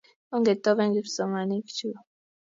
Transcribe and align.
ongetoben 0.35 0.89
kipsomaninik 0.95 1.67
cho. 1.77 1.89